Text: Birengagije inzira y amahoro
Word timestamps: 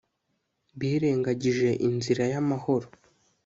Birengagije 0.79 1.69
inzira 1.87 2.23
y 2.31 2.35
amahoro 2.41 2.87